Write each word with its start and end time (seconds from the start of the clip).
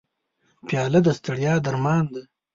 پیاله 0.67 0.99
د 1.03 1.07
ستړیا 1.19 1.53
درمان 1.65 2.03
ده. 2.13 2.21